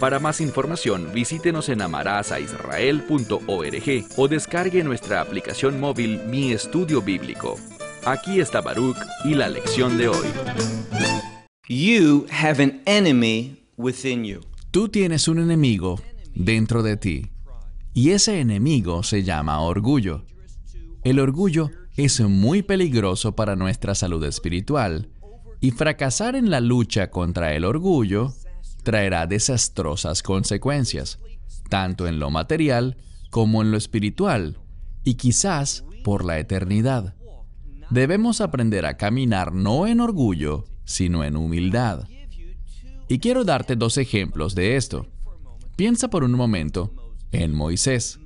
[0.00, 7.56] Para más información, visítenos en amarazaisrael.org o descargue nuestra aplicación móvil Mi Estudio Bíblico.
[8.04, 10.28] Aquí está Baruch y la lección de hoy.
[11.68, 14.38] You have an enemy within you.
[14.70, 16.00] Tú tienes un enemigo
[16.32, 17.32] dentro de ti
[17.92, 20.24] y ese enemigo se llama orgullo.
[21.02, 25.08] El orgullo es muy peligroso para nuestra salud espiritual
[25.60, 28.32] y fracasar en la lucha contra el orgullo
[28.88, 31.18] traerá desastrosas consecuencias,
[31.68, 32.96] tanto en lo material
[33.28, 34.56] como en lo espiritual,
[35.04, 37.14] y quizás por la eternidad.
[37.90, 42.08] Debemos aprender a caminar no en orgullo, sino en humildad.
[43.08, 45.06] Y quiero darte dos ejemplos de esto.
[45.76, 46.90] Piensa por un momento
[47.30, 48.18] en Moisés.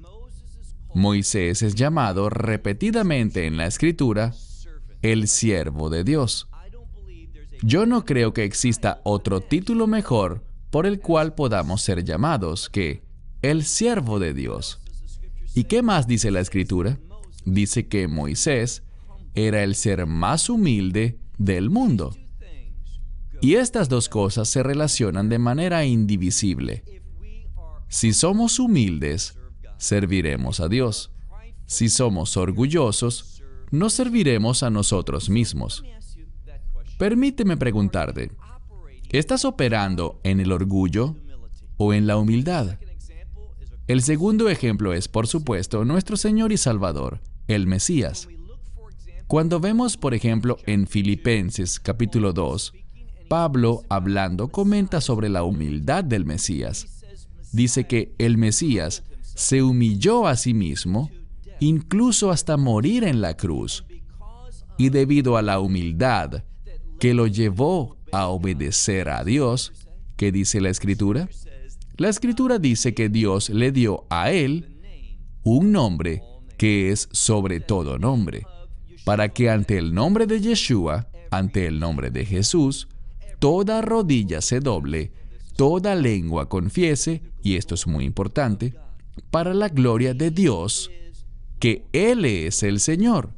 [0.94, 4.32] Moisés es llamado repetidamente en la escritura
[5.02, 6.46] el siervo de Dios.
[7.64, 13.02] Yo no creo que exista otro título mejor por el cual podamos ser llamados que
[13.42, 14.80] el siervo de Dios.
[15.54, 16.98] ¿Y qué más dice la escritura?
[17.44, 18.82] Dice que Moisés
[19.34, 22.16] era el ser más humilde del mundo.
[23.42, 26.84] Y estas dos cosas se relacionan de manera indivisible.
[27.88, 29.36] Si somos humildes,
[29.76, 31.12] serviremos a Dios.
[31.66, 35.84] Si somos orgullosos, no serviremos a nosotros mismos.
[36.96, 38.30] Permíteme preguntarte,
[39.12, 41.16] ¿Estás operando en el orgullo
[41.76, 42.78] o en la humildad?
[43.86, 48.26] El segundo ejemplo es, por supuesto, nuestro Señor y Salvador, el Mesías.
[49.26, 52.72] Cuando vemos, por ejemplo, en Filipenses capítulo 2,
[53.28, 56.86] Pablo, hablando, comenta sobre la humildad del Mesías.
[57.52, 61.10] Dice que el Mesías se humilló a sí mismo,
[61.60, 63.84] incluso hasta morir en la cruz.
[64.78, 66.44] Y debido a la humildad
[66.98, 69.72] que lo llevó a obedecer a Dios,
[70.16, 71.28] ¿qué dice la escritura?
[71.96, 74.80] La escritura dice que Dios le dio a él
[75.42, 76.22] un nombre
[76.56, 78.46] que es sobre todo nombre,
[79.04, 82.86] para que ante el nombre de Yeshua, ante el nombre de Jesús,
[83.40, 85.10] toda rodilla se doble,
[85.56, 88.74] toda lengua confiese, y esto es muy importante,
[89.30, 90.90] para la gloria de Dios,
[91.58, 93.30] que Él es el Señor.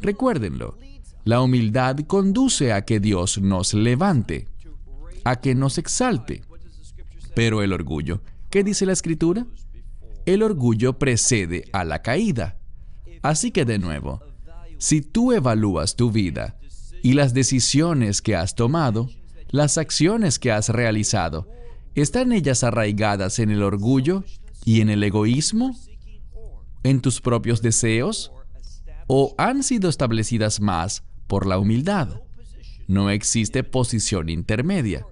[0.00, 0.78] Recuérdenlo,
[1.26, 4.46] la humildad conduce a que Dios nos levante,
[5.24, 6.42] a que nos exalte.
[7.34, 9.44] Pero el orgullo, ¿qué dice la escritura?
[10.24, 12.58] El orgullo precede a la caída.
[13.22, 14.22] Así que de nuevo,
[14.78, 16.60] si tú evalúas tu vida
[17.02, 19.10] y las decisiones que has tomado,
[19.50, 21.48] las acciones que has realizado,
[21.96, 24.22] ¿están ellas arraigadas en el orgullo
[24.64, 25.76] y en el egoísmo?
[26.84, 28.30] ¿En tus propios deseos?
[29.08, 32.20] ¿O han sido establecidas más por la humildad.
[32.88, 35.06] No existe posición intermedia.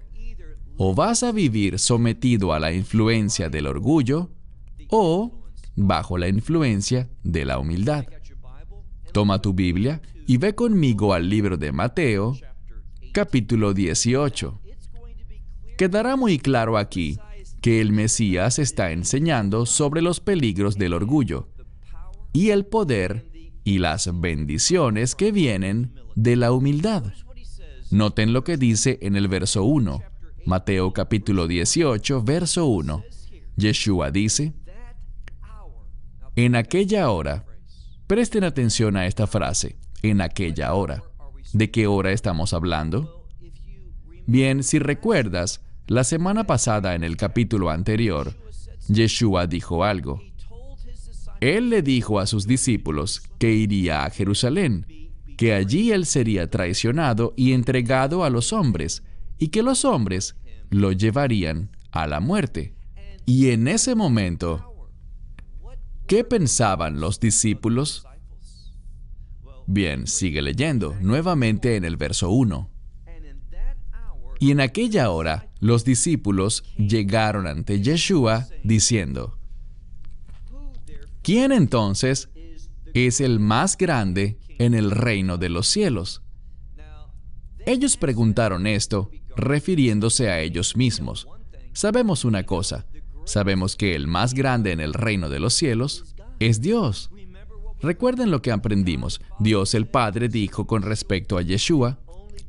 [0.77, 4.31] O vas a vivir sometido a la influencia del orgullo
[4.89, 5.45] o
[5.77, 8.07] bajo la influencia de la humildad.
[9.13, 12.37] Toma tu Biblia y ve conmigo al libro de Mateo,
[13.13, 14.61] capítulo 18.
[15.79, 17.19] Quedará muy claro aquí
[17.61, 21.49] que el Mesías está enseñando sobre los peligros del orgullo
[22.33, 23.34] y el poder
[23.65, 27.05] y las bendiciones que vienen de la humildad.
[27.91, 30.03] Noten lo que dice en el verso 1,
[30.45, 33.05] Mateo capítulo 18, verso 1.
[33.57, 34.53] Yeshua dice,
[36.37, 37.47] en aquella hora,
[38.07, 41.05] presten atención a esta frase, en aquella hora.
[41.53, 43.29] ¿De qué hora estamos hablando?
[44.27, 48.35] Bien, si recuerdas, la semana pasada en el capítulo anterior,
[48.89, 50.21] Yeshua dijo algo.
[51.45, 54.87] Él le dijo a sus discípulos que iría a Jerusalén,
[55.37, 59.03] que allí él sería traicionado y entregado a los hombres,
[59.37, 60.37] y que los hombres
[60.71, 62.73] lo llevarían a la muerte.
[63.27, 64.89] Y en ese momento,
[66.07, 68.07] ¿qué pensaban los discípulos?
[69.67, 72.71] Bien, sigue leyendo, nuevamente en el verso 1.
[74.41, 79.37] Y en aquella hora los discípulos llegaron ante Yeshua diciendo,
[81.25, 82.29] ¿Quién entonces
[82.93, 86.23] es el más grande en el reino de los cielos?
[87.67, 91.27] Ellos preguntaron esto refiriéndose a ellos mismos.
[91.73, 92.87] Sabemos una cosa,
[93.25, 97.11] Sabemos que el más grande en el reino de los cielos es Dios.
[97.81, 99.21] Recuerden lo que aprendimos.
[99.39, 101.99] Dios el Padre dijo con respecto a Yeshua,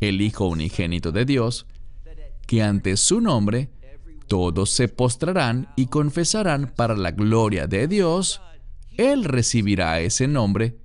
[0.01, 1.65] el Hijo unigénito de Dios,
[2.45, 3.69] que ante su nombre
[4.27, 8.41] todos se postrarán y confesarán para la gloria de Dios,
[8.97, 10.77] Él recibirá ese nombre,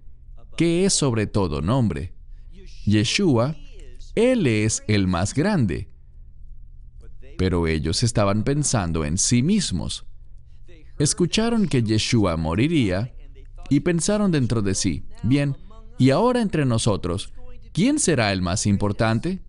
[0.56, 2.14] que es sobre todo nombre.
[2.84, 3.56] Yeshua,
[4.14, 5.90] Él es el más grande.
[7.38, 10.06] Pero ellos estaban pensando en sí mismos.
[10.98, 13.14] Escucharon que Yeshua moriría
[13.70, 15.56] y pensaron dentro de sí, bien,
[15.96, 17.32] y ahora entre nosotros,
[17.72, 19.42] ¿quién será el más importante?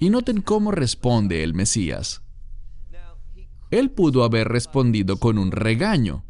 [0.00, 2.22] Y noten cómo responde el Mesías.
[3.70, 6.24] Él pudo haber respondido con un regaño,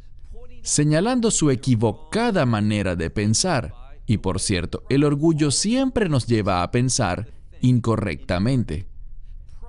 [0.69, 3.75] señalando su equivocada manera de pensar.
[4.07, 7.33] Y por cierto, el orgullo siempre nos lleva a pensar
[7.63, 8.87] incorrectamente.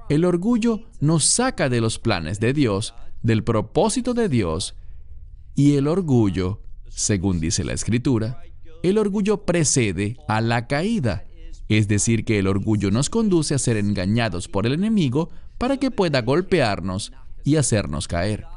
[0.09, 4.75] El orgullo nos saca de los planes de Dios, del propósito de Dios,
[5.55, 8.41] y el orgullo, según dice la Escritura,
[8.83, 11.25] el orgullo precede a la caída.
[11.69, 15.91] Es decir, que el orgullo nos conduce a ser engañados por el enemigo para que
[15.91, 17.13] pueda golpearnos
[17.45, 18.48] y hacernos caer.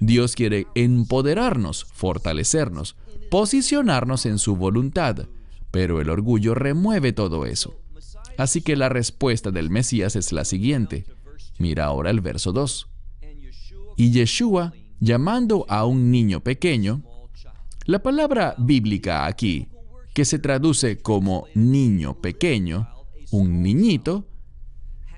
[0.00, 2.96] Dios quiere empoderarnos, fortalecernos,
[3.30, 5.26] posicionarnos en su voluntad,
[5.70, 7.74] pero el orgullo remueve todo eso.
[8.36, 11.06] Así que la respuesta del Mesías es la siguiente.
[11.58, 12.88] Mira ahora el verso 2.
[13.96, 17.02] Y Yeshua, llamando a un niño pequeño,
[17.86, 19.68] la palabra bíblica aquí,
[20.12, 22.88] que se traduce como niño pequeño,
[23.30, 24.26] un niñito,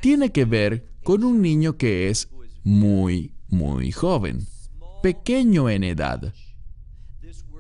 [0.01, 2.29] tiene que ver con un niño que es
[2.63, 4.47] muy, muy joven,
[5.03, 6.33] pequeño en edad.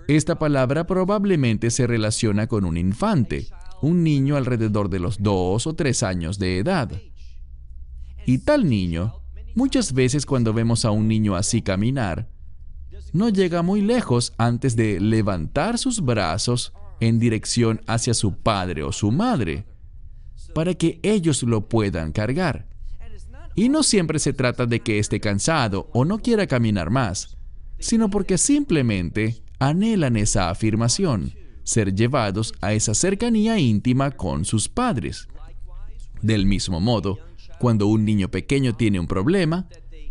[0.08, 3.46] Esta palabra probablemente se relaciona con un infante,
[3.82, 6.90] un niño alrededor de los dos o tres años de edad.
[8.24, 9.22] Y tal niño,
[9.54, 12.28] muchas veces cuando vemos a un niño así caminar,
[13.12, 18.92] no llega muy lejos antes de levantar sus brazos en dirección hacia su padre o
[18.92, 19.66] su madre,
[20.54, 22.67] para que ellos lo puedan cargar.
[23.58, 27.36] Y no siempre se trata de que esté cansado o no quiera caminar más,
[27.80, 31.34] sino porque simplemente anhelan esa afirmación,
[31.64, 35.26] ser llevados a esa cercanía íntima con sus padres.
[36.22, 37.18] Del mismo modo,
[37.58, 39.66] cuando un niño pequeño tiene un problema,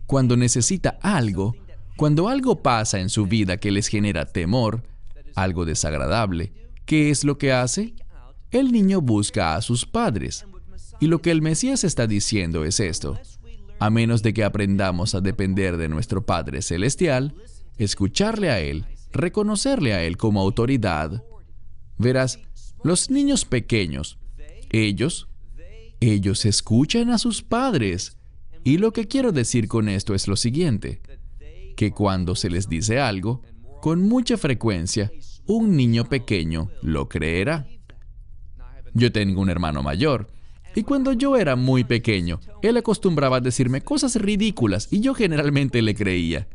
[0.08, 1.56] cuando necesita algo,
[1.96, 4.84] cuando algo pasa en su vida que les genera temor,
[5.36, 6.52] algo desagradable,
[6.84, 7.96] ¿qué es lo que hace?
[8.52, 10.46] El niño busca a sus padres.
[11.00, 13.18] Y lo que el Mesías está diciendo es esto
[13.80, 17.36] a menos de que aprendamos a depender de nuestro Padre Celestial,
[17.78, 21.24] escucharle a Él, reconocerle a Él como autoridad.
[21.98, 22.40] Verás,
[22.84, 24.18] los niños pequeños,
[24.72, 25.28] ellos,
[26.00, 28.18] ellos escuchan a sus padres.
[28.64, 31.02] Y lo que quiero decir con esto es lo siguiente,
[31.76, 33.42] que cuando se les dice algo,
[33.82, 35.12] con mucha frecuencia,
[35.46, 37.68] un niño pequeño lo creerá.
[38.94, 40.30] Yo tengo un hermano mayor,
[40.78, 45.82] y cuando yo era muy pequeño, él acostumbraba a decirme cosas ridículas y yo generalmente
[45.82, 46.48] le creía.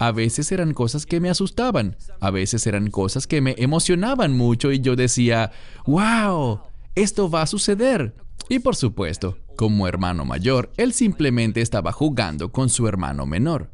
[0.00, 4.72] A veces eran cosas que me asustaban, a veces eran cosas que me emocionaban mucho
[4.72, 5.52] y yo decía,
[5.86, 6.58] wow,
[6.96, 8.16] esto va a suceder.
[8.48, 13.70] Y por supuesto, como hermano mayor, él simplemente estaba jugando con su hermano menor.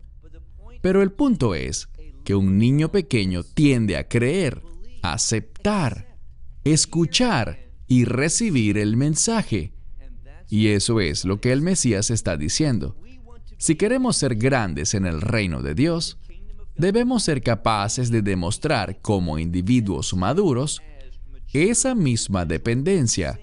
[0.83, 1.89] Pero el punto es
[2.25, 4.61] que un niño pequeño tiende a creer,
[5.01, 6.19] aceptar,
[6.63, 9.78] escuchar y recibir el mensaje.
[10.49, 12.97] Y eso es lo que el Mesías está diciendo.
[13.59, 16.19] Si queremos ser grandes en el reino de Dios,
[16.77, 20.81] debemos ser capaces de demostrar como individuos maduros
[21.53, 23.41] esa misma dependencia,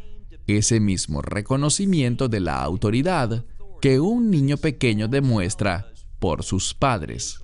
[0.48, 3.46] ese mismo reconocimiento de la autoridad
[3.82, 7.40] que un niño pequeño demuestra por sus padres.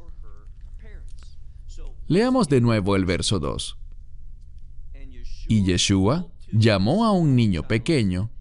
[2.08, 3.78] Leamos de nuevo el verso 2.
[5.48, 8.32] Y Yeshua llamó a un niño pequeño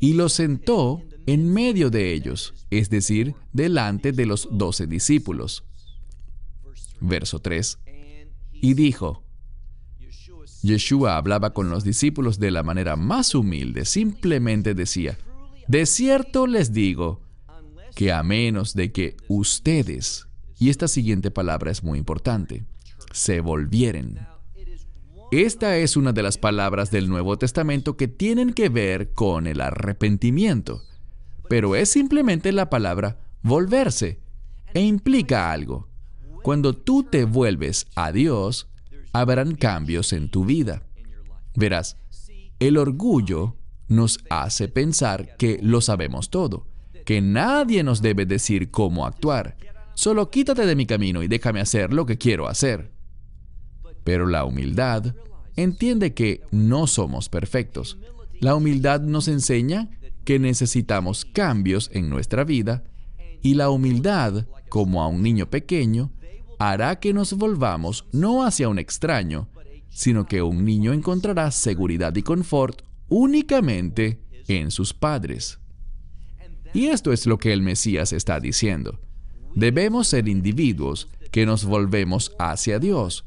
[0.00, 5.62] y lo sentó en medio de ellos, es decir, delante de los doce discípulos.
[7.00, 7.78] Verso 3.
[8.54, 9.22] Y dijo,
[10.62, 15.18] Yeshua hablaba con los discípulos de la manera más humilde, simplemente decía,
[15.68, 17.20] de cierto les digo
[17.94, 20.26] que a menos de que ustedes,
[20.58, 22.64] y esta siguiente palabra es muy importante,
[23.12, 24.18] se volvieren
[25.30, 29.60] esta es una de las palabras del Nuevo Testamento que tienen que ver con el
[29.60, 30.82] arrepentimiento,
[31.48, 34.18] pero es simplemente la palabra volverse
[34.74, 35.88] e implica algo.
[36.42, 38.68] Cuando tú te vuelves a Dios,
[39.12, 40.82] habrán cambios en tu vida.
[41.54, 41.96] Verás,
[42.58, 43.56] el orgullo
[43.88, 46.66] nos hace pensar que lo sabemos todo,
[47.04, 49.56] que nadie nos debe decir cómo actuar.
[49.94, 52.90] Solo quítate de mi camino y déjame hacer lo que quiero hacer.
[54.04, 55.14] Pero la humildad
[55.56, 57.98] entiende que no somos perfectos.
[58.40, 59.90] La humildad nos enseña
[60.24, 62.84] que necesitamos cambios en nuestra vida
[63.42, 66.12] y la humildad, como a un niño pequeño,
[66.58, 69.48] hará que nos volvamos no hacia un extraño,
[69.88, 75.58] sino que un niño encontrará seguridad y confort únicamente en sus padres.
[76.72, 79.00] Y esto es lo que el Mesías está diciendo.
[79.54, 83.24] Debemos ser individuos que nos volvemos hacia Dios.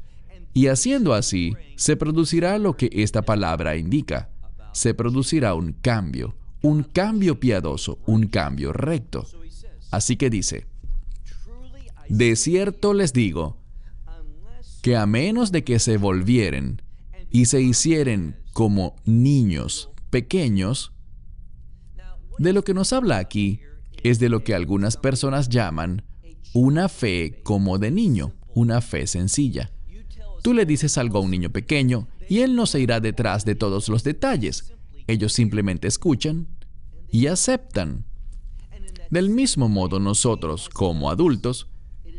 [0.54, 4.30] Y haciendo así, se producirá lo que esta palabra indica.
[4.72, 9.26] Se producirá un cambio, un cambio piadoso, un cambio recto.
[9.90, 10.66] Así que dice,
[12.08, 13.58] de cierto les digo,
[14.80, 16.82] que a menos de que se volvieren
[17.30, 20.92] y se hicieren como niños pequeños,
[22.38, 23.60] de lo que nos habla aquí
[24.02, 26.04] es de lo que algunas personas llaman
[26.52, 29.73] una fe como de niño, una fe sencilla.
[30.44, 33.54] Tú le dices algo a un niño pequeño y él no se irá detrás de
[33.54, 34.74] todos los detalles.
[35.06, 36.48] Ellos simplemente escuchan
[37.10, 38.04] y aceptan.
[39.08, 41.68] Del mismo modo nosotros, como adultos,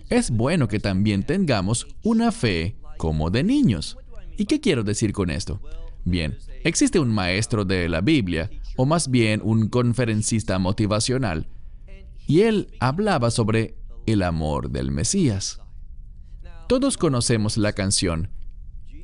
[0.10, 3.96] es bueno que también tengamos una fe como de niños.
[4.40, 5.62] ¿Y qué quiero decir con esto?
[6.04, 11.46] Bien, existe un maestro de la Biblia, o más bien un conferencista motivacional,
[12.26, 13.76] y él hablaba sobre
[14.08, 15.60] el amor del Mesías.
[16.68, 18.30] Todos conocemos la canción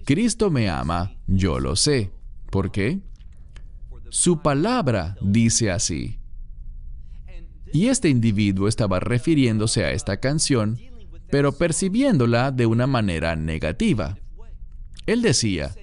[0.06, 2.12] Cristo me ama, yo lo sé.
[2.50, 3.00] ¿Por qué?
[4.10, 6.20] Su palabra dice así.
[7.72, 10.80] Y este individuo estaba refiriéndose a esta canción,
[11.30, 14.18] pero percibiéndola de una manera negativa.
[15.06, 15.74] Él decía,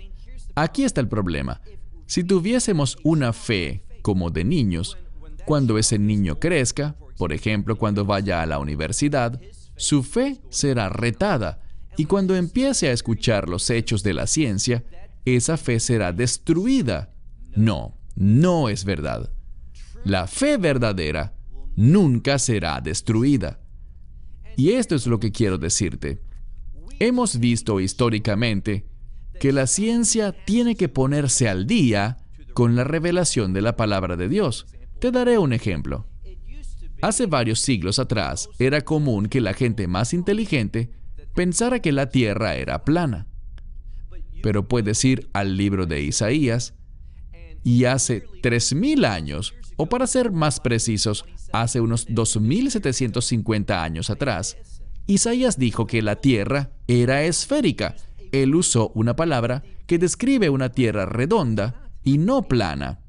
[0.54, 1.60] aquí está el problema.
[2.06, 4.98] Si tuviésemos una fe como de niños,
[5.46, 9.40] cuando ese niño crezca, por ejemplo, cuando vaya a la universidad,
[9.76, 11.62] su fe será retada
[11.98, 14.84] y cuando empiece a escuchar los hechos de la ciencia,
[15.24, 17.12] esa fe será destruida.
[17.56, 19.32] No, no es verdad.
[20.04, 21.34] La fe verdadera
[21.74, 23.58] nunca será destruida.
[24.56, 26.22] Y esto es lo que quiero decirte.
[27.00, 28.86] Hemos visto históricamente
[29.40, 32.18] que la ciencia tiene que ponerse al día
[32.54, 34.68] con la revelación de la palabra de Dios.
[35.00, 36.06] Te daré un ejemplo.
[37.02, 40.92] Hace varios siglos atrás era común que la gente más inteligente
[41.34, 43.26] pensara que la tierra era plana.
[44.42, 46.74] Pero puedes ir al libro de Isaías
[47.64, 54.56] y hace 3.000 años, o para ser más precisos, hace unos 2.750 años atrás,
[55.06, 57.96] Isaías dijo que la tierra era esférica.
[58.30, 63.00] Él usó una palabra que describe una tierra redonda y no plana.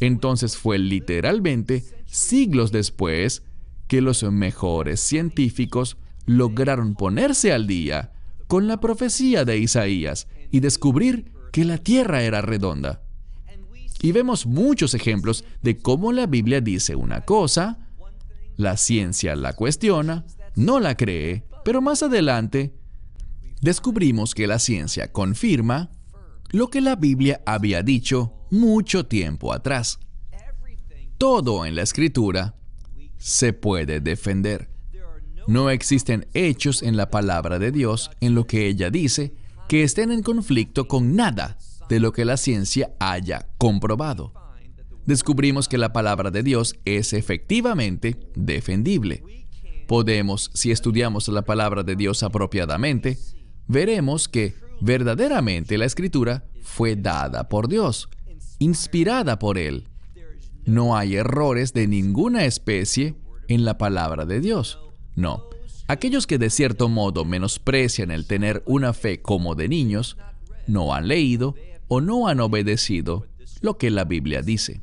[0.00, 3.42] Entonces fue literalmente siglos después
[3.88, 8.12] que los mejores científicos lograron ponerse al día
[8.46, 13.02] con la profecía de Isaías y descubrir que la tierra era redonda.
[14.02, 17.78] Y vemos muchos ejemplos de cómo la Biblia dice una cosa,
[18.56, 22.74] la ciencia la cuestiona, no la cree, pero más adelante
[23.60, 25.90] descubrimos que la ciencia confirma
[26.50, 29.98] lo que la Biblia había dicho mucho tiempo atrás.
[31.18, 32.54] Todo en la escritura
[33.16, 34.75] se puede defender.
[35.46, 39.34] No existen hechos en la palabra de Dios, en lo que ella dice,
[39.68, 41.56] que estén en conflicto con nada
[41.88, 44.32] de lo que la ciencia haya comprobado.
[45.06, 49.22] Descubrimos que la palabra de Dios es efectivamente defendible.
[49.86, 53.18] Podemos, si estudiamos la palabra de Dios apropiadamente,
[53.68, 58.08] veremos que verdaderamente la escritura fue dada por Dios,
[58.58, 59.88] inspirada por Él.
[60.64, 63.14] No hay errores de ninguna especie
[63.46, 64.80] en la palabra de Dios.
[65.16, 65.44] No.
[65.88, 70.16] Aquellos que de cierto modo menosprecian el tener una fe como de niños,
[70.66, 71.54] no han leído
[71.88, 73.26] o no han obedecido
[73.60, 74.82] lo que la Biblia dice.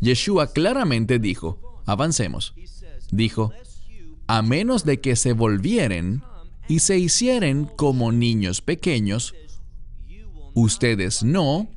[0.00, 2.54] Yeshua claramente dijo, avancemos,
[3.10, 3.52] dijo,
[4.26, 6.22] a menos de que se volvieren
[6.68, 9.34] y se hicieren como niños pequeños,
[10.54, 11.68] ustedes no,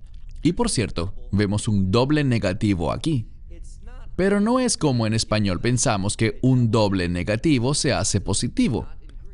[0.42, 3.28] y por cierto, vemos un doble negativo aquí.
[4.16, 8.88] Pero no es como en español pensamos que un doble negativo se hace positivo.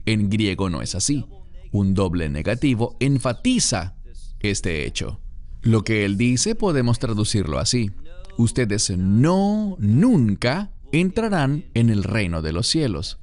[0.05, 1.25] En griego no es así.
[1.71, 3.95] Un doble negativo enfatiza
[4.39, 5.21] este hecho.
[5.61, 7.91] Lo que él dice podemos traducirlo así.
[8.37, 13.19] Ustedes no, nunca entrarán en el reino de los cielos.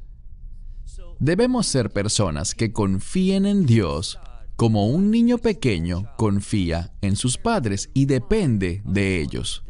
[1.18, 4.18] Debemos ser personas que confíen en Dios
[4.54, 9.64] como un niño pequeño confía en sus padres y depende de ellos.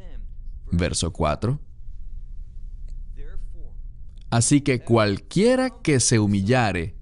[0.70, 1.60] Verso 4.
[4.30, 6.96] Así que cualquiera que se humillare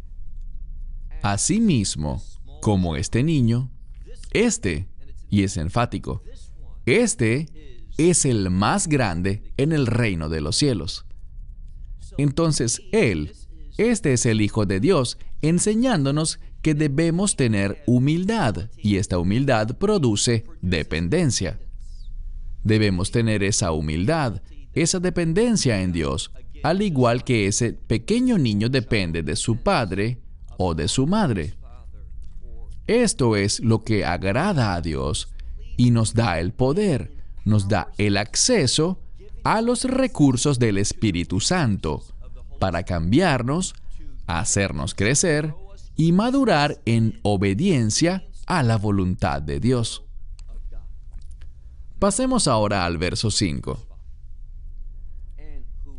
[1.22, 2.22] a sí mismo
[2.60, 3.72] como este niño,
[4.32, 4.88] este,
[5.28, 6.22] y es enfático,
[6.84, 7.48] este
[7.98, 11.06] es el más grande en el reino de los cielos.
[12.18, 13.32] Entonces Él,
[13.76, 20.44] este es el Hijo de Dios, enseñándonos que debemos tener humildad y esta humildad produce
[20.62, 21.60] dependencia.
[22.64, 24.42] Debemos tener esa humildad,
[24.72, 26.32] esa dependencia en Dios,
[26.68, 30.18] al igual que ese pequeño niño depende de su padre
[30.58, 31.54] o de su madre.
[32.88, 35.28] Esto es lo que agrada a Dios
[35.76, 37.12] y nos da el poder,
[37.44, 39.00] nos da el acceso
[39.44, 42.02] a los recursos del Espíritu Santo
[42.58, 43.76] para cambiarnos,
[44.26, 45.54] hacernos crecer
[45.94, 50.02] y madurar en obediencia a la voluntad de Dios.
[52.00, 53.85] Pasemos ahora al verso 5.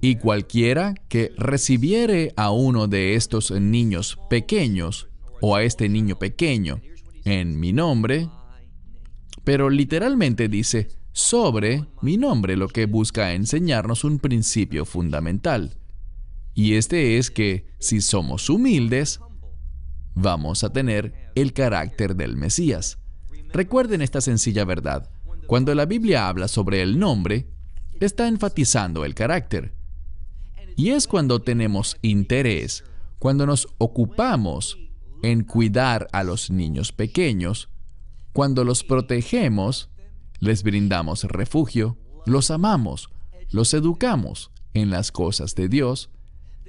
[0.02, 5.08] Y cualquiera que recibiere a uno de estos niños pequeños,
[5.42, 6.82] o a este niño pequeño,
[7.26, 8.30] en mi nombre,
[9.44, 15.78] pero literalmente dice sobre mi nombre, lo que busca enseñarnos un principio fundamental.
[16.54, 19.20] Y este es que si somos humildes,
[20.16, 23.00] vamos a tener el carácter del Mesías.
[23.54, 25.10] Recuerden esta sencilla verdad.
[25.48, 27.48] Cuando la Biblia habla sobre el nombre,
[28.00, 29.77] está enfatizando el carácter.
[30.78, 32.84] Y es cuando tenemos interés,
[33.18, 34.78] cuando nos ocupamos
[35.24, 37.68] en cuidar a los niños pequeños,
[38.32, 39.90] cuando los protegemos,
[40.40, 43.10] les brindamos refugio, los amamos,
[43.50, 46.12] los educamos en las cosas de Dios,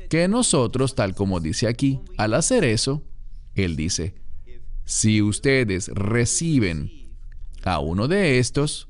[0.09, 3.03] que nosotros, tal como dice aquí, al hacer eso,
[3.55, 4.15] Él dice,
[4.87, 6.91] si ustedes reciben
[7.63, 8.89] a uno de estos,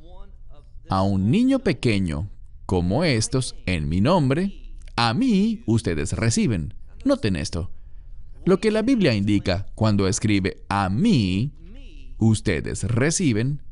[0.89, 2.31] a un niño pequeño
[2.67, 4.68] como estos, en mi nombre,
[5.01, 6.75] a mí ustedes reciben.
[7.05, 7.71] Noten esto.
[8.45, 11.53] Lo que la Biblia indica cuando escribe a mí,
[12.19, 13.63] ustedes reciben,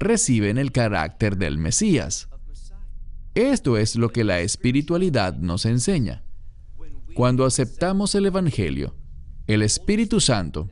[0.00, 2.28] reciben el carácter del Mesías.
[3.36, 6.24] Esto es lo que la espiritualidad nos enseña.
[7.14, 8.96] Cuando aceptamos el Evangelio,
[9.46, 10.68] el Espíritu Santo,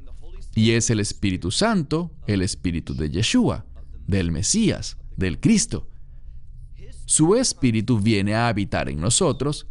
[0.56, 3.66] y es el Espíritu Santo, el Espíritu de Yeshua,
[4.08, 5.88] del Mesías, del Cristo.
[7.04, 9.68] Su Espíritu viene a habitar en nosotros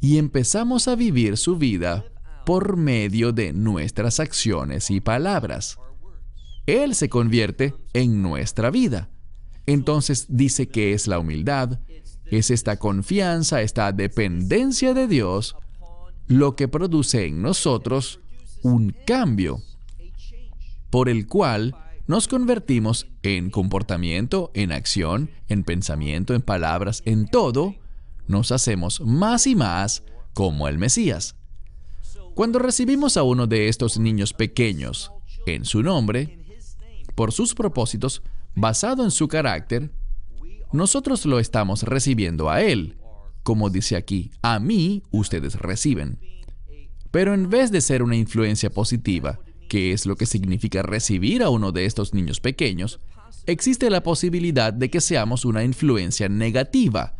[0.00, 2.04] y empezamos a vivir su vida
[2.44, 5.78] por medio de nuestras acciones y palabras.
[6.66, 9.10] Él se convierte en nuestra vida.
[9.66, 11.78] Entonces dice que es la humildad,
[12.26, 15.56] es esta confianza, esta dependencia de Dios,
[16.26, 18.20] lo que produce en nosotros
[18.62, 19.62] un cambio
[20.90, 21.74] por el cual
[22.06, 27.74] nos convertimos en comportamiento, en acción, en pensamiento, en palabras, en todo,
[28.28, 30.02] nos hacemos más y más
[30.34, 31.34] como el Mesías.
[32.34, 35.10] Cuando recibimos a uno de estos niños pequeños
[35.46, 36.38] en su nombre,
[37.16, 38.22] por sus propósitos,
[38.54, 39.90] basado en su carácter,
[40.72, 42.96] nosotros lo estamos recibiendo a Él,
[43.42, 46.20] como dice aquí, a mí ustedes reciben.
[47.10, 51.48] Pero en vez de ser una influencia positiva, que es lo que significa recibir a
[51.48, 53.00] uno de estos niños pequeños,
[53.46, 57.16] existe la posibilidad de que seamos una influencia negativa,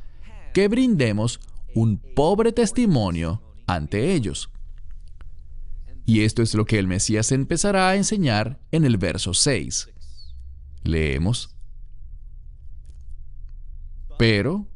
[0.59, 1.39] que brindemos
[1.73, 4.51] un pobre testimonio ante ellos.
[6.05, 9.89] Y esto es lo que el Mesías empezará a enseñar en el verso 6.
[10.83, 11.55] Leemos.
[14.19, 14.67] Pero,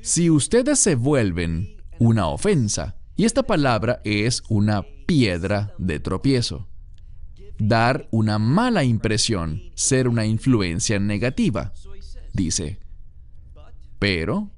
[0.00, 6.66] si ustedes se vuelven una ofensa, y esta palabra es una piedra de tropiezo,
[7.60, 11.72] dar una mala impresión, ser una influencia negativa,
[12.32, 12.81] dice,
[14.02, 14.50] pero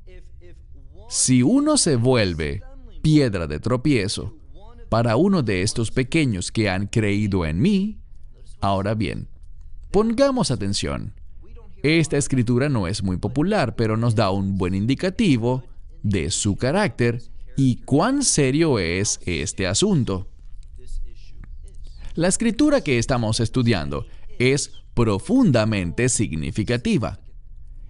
[1.10, 2.62] si uno se vuelve
[3.02, 4.34] piedra de tropiezo
[4.88, 7.98] para uno de estos pequeños que han creído en mí,
[8.62, 9.28] ahora bien,
[9.90, 11.12] pongamos atención.
[11.82, 15.62] Esta escritura no es muy popular, pero nos da un buen indicativo
[16.02, 17.22] de su carácter
[17.54, 20.26] y cuán serio es este asunto.
[22.14, 24.06] La escritura que estamos estudiando
[24.38, 27.20] es profundamente significativa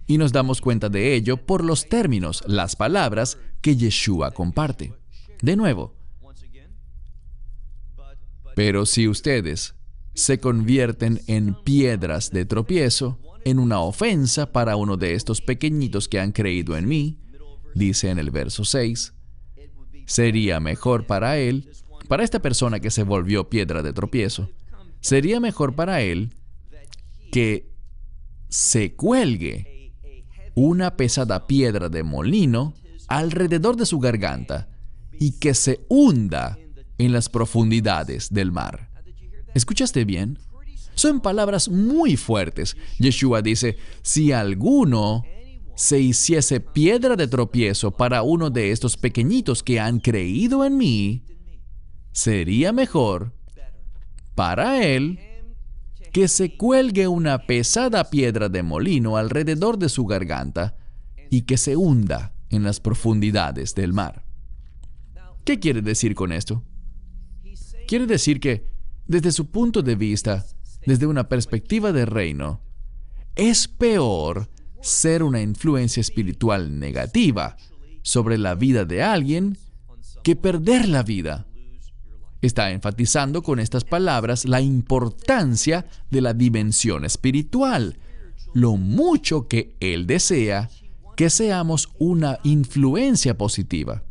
[0.07, 4.93] y nos damos cuenta de ello por los términos, las palabras que Yeshua comparte.
[5.41, 5.95] De nuevo,
[8.55, 9.75] pero si ustedes
[10.13, 16.19] se convierten en piedras de tropiezo, en una ofensa para uno de estos pequeñitos que
[16.19, 17.19] han creído en mí,
[17.75, 19.13] dice en el verso 6,
[20.05, 21.69] sería mejor para él,
[22.07, 24.49] para esta persona que se volvió piedra de tropiezo,
[25.01, 26.33] sería mejor para él
[27.31, 27.69] que
[28.47, 29.74] se cuelgue
[30.55, 32.73] una pesada piedra de molino
[33.07, 34.69] alrededor de su garganta
[35.19, 36.57] y que se hunda
[36.97, 38.89] en las profundidades del mar.
[39.53, 40.39] ¿Escuchaste bien?
[40.95, 42.77] Son palabras muy fuertes.
[42.99, 45.23] Yeshua dice, si alguno
[45.75, 51.23] se hiciese piedra de tropiezo para uno de estos pequeñitos que han creído en mí,
[52.13, 53.33] sería mejor
[54.35, 55.19] para él
[56.15, 60.77] que se cuelgue una pesada piedra de molino alrededor de su garganta
[61.29, 64.23] y que se hunda en las profundidades del mar.
[65.43, 66.63] ¿Qué quiere decir con esto?
[67.85, 68.65] Quiere decir que,
[69.05, 70.45] desde su punto de vista,
[70.85, 72.61] desde una perspectiva de reino,
[73.35, 74.49] es peor
[74.81, 77.57] ser una influencia espiritual negativa
[78.03, 79.57] sobre la vida de alguien
[80.23, 81.45] que perder la vida.
[82.41, 87.97] Está enfatizando con estas palabras la importancia de la dimensión espiritual,
[88.53, 90.69] lo mucho que Él desea
[91.15, 94.03] que seamos una influencia positiva.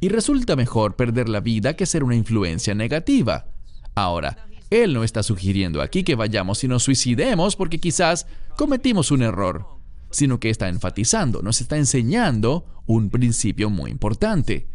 [0.00, 3.46] Y resulta mejor perder la vida que ser una influencia negativa.
[3.94, 9.22] Ahora, Él no está sugiriendo aquí que vayamos y nos suicidemos porque quizás cometimos un
[9.22, 9.66] error,
[10.10, 14.66] sino que está enfatizando, nos está enseñando un principio muy importante,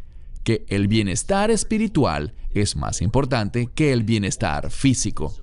[0.46, 5.36] que el bienestar espiritual es más importante que el bienestar físico.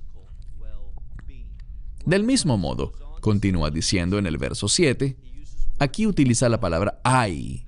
[2.05, 5.17] Del mismo modo, continúa diciendo en el verso 7,
[5.77, 7.65] aquí utiliza la palabra hay.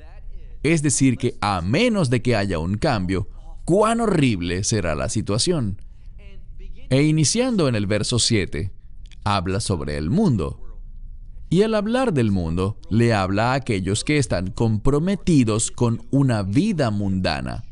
[0.63, 3.29] Es decir, que a menos de que haya un cambio,
[3.65, 5.81] cuán horrible será la situación.
[6.89, 8.71] E iniciando en el verso 7,
[9.25, 10.64] habla sobre el mundo.
[11.49, 16.89] Y al hablar del mundo, le habla a aquellos que están comprometidos con una vida
[16.91, 17.63] mundana,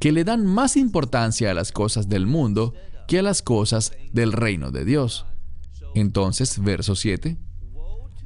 [0.00, 2.74] que le dan más importancia a las cosas del mundo
[3.06, 5.26] que a las cosas del reino de Dios.
[5.94, 7.36] Entonces, verso 7,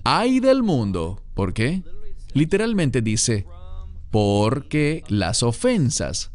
[0.04, 1.22] ay del mundo.
[1.34, 1.82] ¿Por qué?
[2.32, 3.46] Literalmente dice,
[4.10, 6.32] porque las ofensas,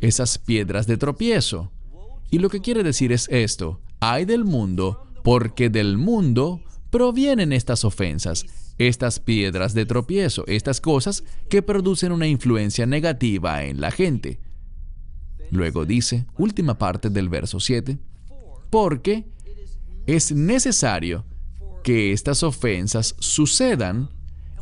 [0.00, 1.70] esas piedras de tropiezo.
[2.30, 7.84] Y lo que quiere decir es esto, ay del mundo, porque del mundo provienen estas
[7.84, 8.46] ofensas,
[8.78, 14.40] estas piedras de tropiezo, estas cosas que producen una influencia negativa en la gente.
[15.50, 17.98] Luego dice, última parte del verso 7,
[18.70, 19.26] porque
[20.06, 21.24] es necesario
[21.82, 24.10] que estas ofensas sucedan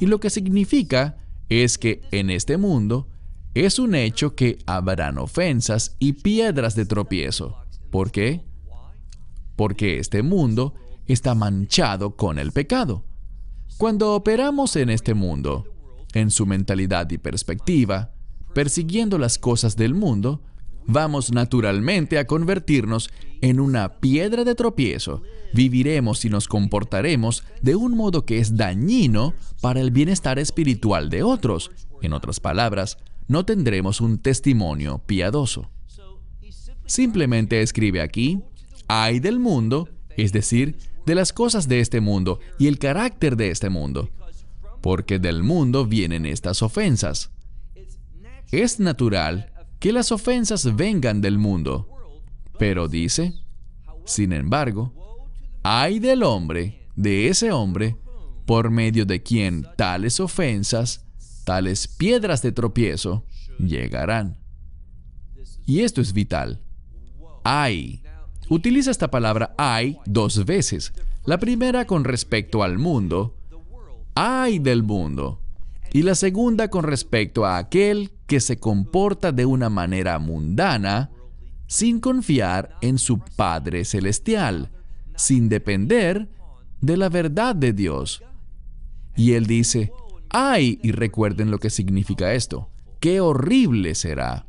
[0.00, 3.08] y lo que significa es que en este mundo
[3.54, 7.56] es un hecho que habrán ofensas y piedras de tropiezo.
[7.90, 8.42] ¿Por qué?
[9.56, 10.74] Porque este mundo
[11.14, 13.04] está manchado con el pecado.
[13.76, 15.64] Cuando operamos en este mundo,
[16.14, 18.12] en su mentalidad y perspectiva,
[18.54, 20.42] persiguiendo las cosas del mundo,
[20.86, 25.22] vamos naturalmente a convertirnos en una piedra de tropiezo.
[25.54, 31.22] Viviremos y nos comportaremos de un modo que es dañino para el bienestar espiritual de
[31.22, 31.70] otros.
[32.02, 35.70] En otras palabras, no tendremos un testimonio piadoso.
[36.86, 38.40] Simplemente escribe aquí,
[38.88, 43.50] hay del mundo, es decir, de las cosas de este mundo y el carácter de
[43.50, 44.10] este mundo,
[44.82, 47.30] porque del mundo vienen estas ofensas.
[48.52, 51.88] Es natural que las ofensas vengan del mundo.
[52.58, 53.32] Pero dice,
[54.04, 54.92] sin embargo,
[55.62, 57.96] hay del hombre, de ese hombre,
[58.44, 61.06] por medio de quien tales ofensas,
[61.44, 63.24] tales piedras de tropiezo,
[63.58, 64.36] llegarán.
[65.64, 66.60] Y esto es vital.
[67.44, 68.02] Hay.
[68.50, 70.92] Utiliza esta palabra hay dos veces.
[71.24, 73.34] La primera con respecto al mundo.
[74.14, 75.40] Hay del mundo
[75.92, 81.11] y la segunda con respecto a aquel que se comporta de una manera mundana
[81.66, 84.70] sin confiar en su Padre Celestial,
[85.16, 86.28] sin depender
[86.80, 88.22] de la verdad de Dios.
[89.16, 89.92] Y él dice,
[90.30, 94.46] ay, y recuerden lo que significa esto, qué horrible será.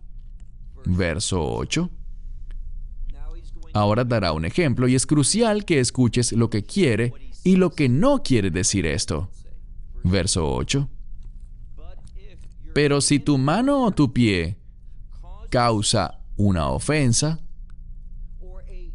[0.86, 1.90] Verso 8.
[3.74, 7.90] Ahora dará un ejemplo y es crucial que escuches lo que quiere y lo que
[7.90, 9.30] no quiere decir esto.
[10.04, 10.90] Verso 8.
[12.74, 14.58] Pero si tu mano o tu pie
[15.50, 17.40] causa una ofensa,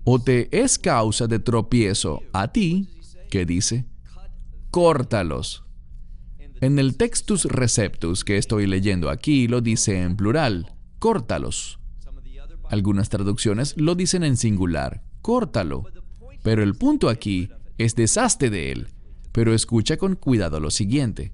[0.05, 2.89] o te es causa de tropiezo a ti,
[3.31, 3.87] que dice,
[4.71, 5.65] córtalos.
[6.61, 11.81] En el textus receptus que estoy leyendo aquí lo dice en plural, córtalos.
[12.75, 15.85] Algunas traducciones lo dicen en singular, córtalo.
[16.43, 18.89] Pero el punto aquí es deshazte de él.
[19.31, 21.33] Pero escucha con cuidado lo siguiente.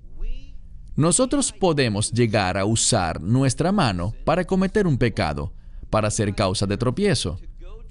[0.97, 5.55] Nosotros podemos llegar a usar nuestra mano para cometer un pecado,
[5.89, 7.41] para ser causa de tropiezo.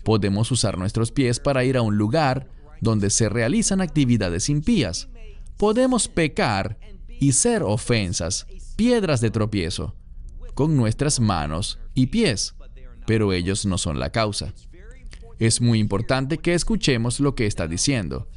[0.04, 5.10] Podemos usar nuestros pies para ir a un lugar donde se realizan actividades impías.
[5.58, 6.78] Podemos pecar
[7.20, 9.96] y ser ofensas, piedras de tropiezo,
[10.54, 12.54] con nuestras manos y pies,
[13.10, 14.54] pero ellos no son la causa.
[15.40, 18.28] Es muy importante que escuchemos lo que está diciendo.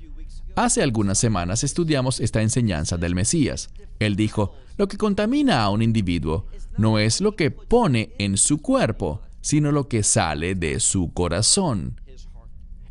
[0.56, 3.68] Hace algunas semanas estudiamos esta enseñanza del Mesías.
[3.98, 6.46] Él dijo, lo que contamina a un individuo
[6.78, 12.00] no es lo que pone en su cuerpo, sino lo que sale de su corazón.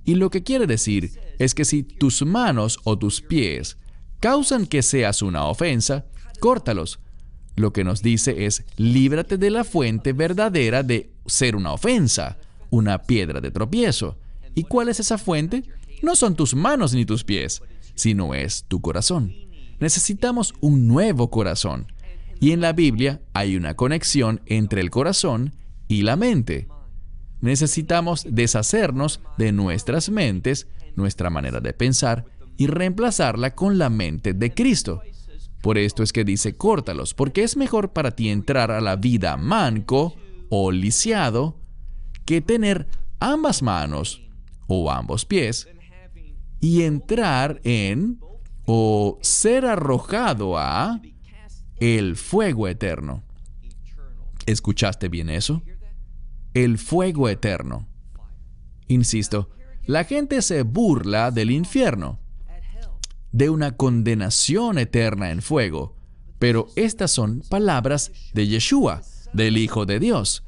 [0.05, 3.79] Y lo que quiere decir es que si tus manos o tus pies
[4.19, 6.05] causan que seas una ofensa,
[6.39, 6.99] córtalos.
[7.55, 12.37] Lo que nos dice es, líbrate de la fuente verdadera de ser una ofensa,
[12.69, 14.17] una piedra de tropiezo.
[14.55, 15.63] ¿Y cuál es esa fuente?
[16.01, 17.61] No son tus manos ni tus pies,
[17.95, 19.33] sino es tu corazón.
[19.79, 21.91] Necesitamos un nuevo corazón.
[22.39, 25.53] Y en la Biblia hay una conexión entre el corazón
[25.87, 26.67] y la mente.
[27.41, 32.25] Necesitamos deshacernos de nuestras mentes, nuestra manera de pensar,
[32.57, 35.01] y reemplazarla con la mente de Cristo.
[35.61, 39.37] Por esto es que dice, córtalos, porque es mejor para ti entrar a la vida
[39.37, 40.15] manco
[40.49, 41.59] o lisiado
[42.25, 42.87] que tener
[43.19, 44.21] ambas manos
[44.67, 45.67] o ambos pies
[46.59, 48.19] y entrar en
[48.65, 51.01] o ser arrojado a
[51.79, 53.23] el fuego eterno.
[54.45, 55.61] ¿Escuchaste bien eso?
[56.53, 57.87] El fuego eterno.
[58.87, 59.49] Insisto,
[59.85, 62.19] la gente se burla del infierno,
[63.31, 65.95] de una condenación eterna en fuego,
[66.39, 70.43] pero estas son palabras de Yeshua, del Hijo de Dios.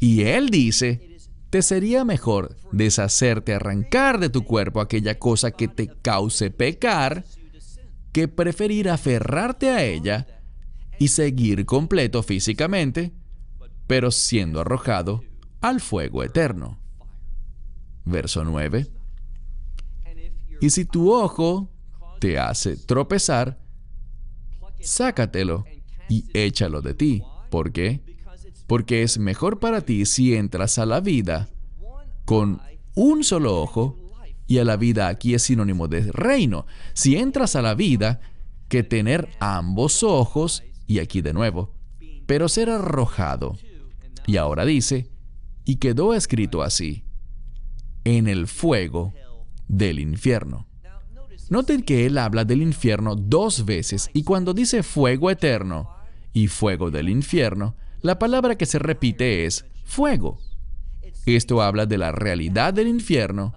[0.00, 1.18] Y Él dice,
[1.50, 7.24] te sería mejor deshacerte, arrancar de tu cuerpo aquella cosa que te cause pecar,
[8.10, 10.26] que preferir aferrarte a ella
[10.98, 13.12] y seguir completo físicamente,
[13.86, 15.22] pero siendo arrojado
[15.60, 16.78] al fuego eterno.
[18.04, 18.86] Verso 9.
[20.60, 21.70] Y si tu ojo
[22.22, 23.58] te hace tropezar,
[24.80, 25.64] sácatelo
[26.08, 27.24] y échalo de ti.
[27.50, 28.00] ¿Por qué?
[28.68, 31.48] Porque es mejor para ti si entras a la vida
[32.24, 32.60] con
[32.94, 33.98] un solo ojo,
[34.46, 38.20] y a la vida aquí es sinónimo de reino, si entras a la vida
[38.68, 41.74] que tener ambos ojos, y aquí de nuevo,
[42.26, 43.58] pero ser arrojado.
[44.28, 45.10] Y ahora dice,
[45.64, 47.02] y quedó escrito así,
[48.04, 49.12] en el fuego
[49.66, 50.68] del infierno.
[51.52, 55.90] Noten que él habla del infierno dos veces y cuando dice fuego eterno
[56.32, 60.38] y fuego del infierno, la palabra que se repite es fuego.
[61.26, 63.52] Esto habla de la realidad del infierno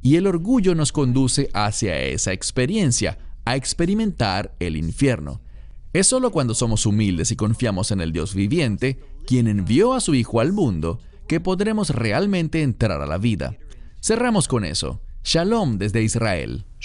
[0.00, 5.42] y el orgullo nos conduce hacia esa experiencia, a experimentar el infierno.
[5.92, 10.14] Es solo cuando somos humildes y confiamos en el Dios viviente, quien envió a su
[10.14, 13.58] Hijo al mundo, que podremos realmente entrar a la vida.
[14.00, 15.02] Cerramos con eso.
[15.22, 16.64] Shalom desde Israel.